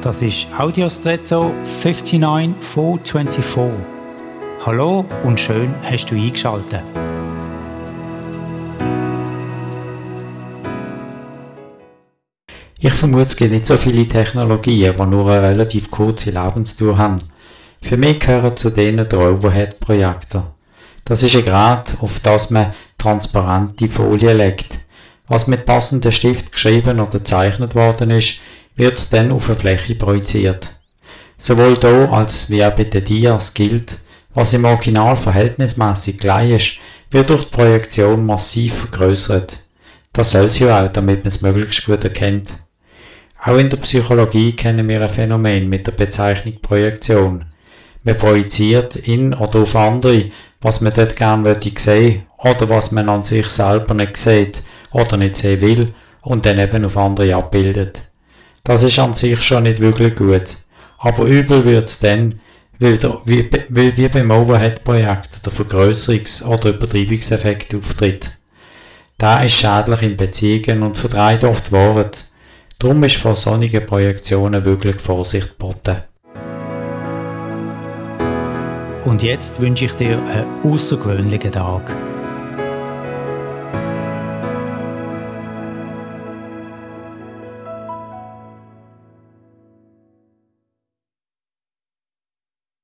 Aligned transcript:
Das 0.00 0.22
ist 0.22 0.46
Audiostretto 0.56 1.52
59424. 1.64 3.80
Hallo 4.64 5.04
und 5.24 5.40
schön 5.40 5.74
hast 5.82 6.06
du 6.06 6.14
eingeschaltet. 6.14 6.82
Ich 12.78 12.92
vermute, 12.92 13.24
es 13.24 13.36
gibt 13.36 13.50
nicht 13.50 13.66
so 13.66 13.76
viele 13.76 14.06
Technologien, 14.06 14.94
die 14.96 15.06
nur 15.06 15.32
eine 15.32 15.42
relativ 15.42 15.90
kurze 15.90 16.30
Lebensdauer 16.30 16.96
haben. 16.96 17.16
Für 17.82 17.96
mich 17.96 18.20
gehören 18.20 18.56
zu 18.56 18.70
denen 18.70 19.08
der 19.08 19.18
Overhead-Projektor. 19.18 20.54
Das 21.06 21.24
ist 21.24 21.34
ein 21.34 21.44
Gerät, 21.44 21.96
auf 22.00 22.20
das 22.20 22.50
man 22.50 22.72
transparente 22.98 23.88
Folie 23.88 24.32
legt. 24.32 24.78
Was 25.26 25.48
mit 25.48 25.66
passendem 25.66 26.12
Stift 26.12 26.52
geschrieben 26.52 27.00
oder 27.00 27.18
gezeichnet 27.18 27.74
worden 27.74 28.10
ist, 28.10 28.38
wird 28.78 29.12
dann 29.12 29.32
auf 29.32 29.48
eine 29.48 29.58
Fläche 29.58 29.96
projiziert. 29.96 30.70
Sowohl 31.36 31.78
hier 31.78 32.12
als 32.12 32.48
wie 32.48 32.64
auch 32.64 32.74
bei 32.74 32.84
den 32.84 33.04
Dias 33.04 33.52
gilt, 33.52 33.98
was 34.34 34.54
im 34.54 34.64
Original 34.64 35.16
verhältnismäßig 35.16 36.18
gleich 36.18 36.50
ist, 36.52 36.78
wird 37.10 37.30
durch 37.30 37.44
die 37.44 37.50
Projektion 37.50 38.24
massiv 38.24 38.74
vergrößert. 38.74 39.64
Das 40.12 40.30
soll 40.30 40.50
sie 40.50 40.64
ja 40.64 40.84
auch, 40.84 40.92
damit 40.92 41.24
man 41.24 41.28
es 41.28 41.42
möglichst 41.42 41.86
gut 41.86 42.04
erkennt. 42.04 42.54
Auch 43.44 43.56
in 43.56 43.70
der 43.70 43.78
Psychologie 43.78 44.52
kennen 44.52 44.88
wir 44.88 45.02
ein 45.02 45.08
Phänomen 45.08 45.68
mit 45.68 45.86
der 45.86 45.92
Bezeichnung 45.92 46.60
Projektion. 46.60 47.46
Man 48.04 48.16
projiziert 48.16 48.96
in 48.96 49.34
oder 49.34 49.60
auf 49.60 49.76
andere, 49.76 50.30
was 50.60 50.80
man 50.80 50.92
dort 50.92 51.16
gerne 51.16 51.56
sehen 51.76 52.22
oder 52.38 52.68
was 52.68 52.90
man 52.92 53.08
an 53.08 53.22
sich 53.22 53.48
selber 53.48 53.94
nicht 53.94 54.16
sieht 54.16 54.62
oder 54.92 55.16
nicht 55.16 55.36
sehen 55.36 55.60
will 55.60 55.92
und 56.22 56.46
dann 56.46 56.58
eben 56.58 56.84
auf 56.84 56.96
andere 56.96 57.34
abbildet. 57.34 58.02
Das 58.68 58.82
ist 58.82 58.98
an 58.98 59.14
sich 59.14 59.40
schon 59.40 59.62
nicht 59.62 59.80
wirklich 59.80 60.14
gut. 60.14 60.58
Aber 60.98 61.24
übel 61.24 61.64
wird's 61.64 62.00
dann, 62.00 62.38
weil, 62.78 62.98
der, 62.98 63.18
wie, 63.24 63.48
wie, 63.70 63.96
wie 63.96 64.08
beim 64.08 64.30
Overhead-Projekt 64.30 65.46
der 65.46 65.52
Vergrößerungs- 65.54 66.44
oder 66.44 66.68
Übertreibungseffekt 66.68 67.74
auftritt. 67.74 68.36
Da 69.16 69.42
ist 69.42 69.54
schädlich 69.54 70.02
in 70.02 70.18
Beziehungen 70.18 70.82
und 70.82 70.98
verdreht 70.98 71.44
oft 71.44 71.72
Wahrheit. 71.72 72.26
Darum 72.78 73.02
ist 73.04 73.16
vor 73.16 73.32
sonnigen 73.32 73.86
Projektionen 73.86 74.62
wirklich 74.66 74.96
Vorsicht 74.96 75.58
geboten. 75.58 76.02
Und 79.06 79.22
jetzt 79.22 79.62
wünsche 79.62 79.86
ich 79.86 79.94
dir 79.94 80.18
einen 80.18 80.44
außergewöhnlichen 80.62 81.52
Tag. 81.52 81.96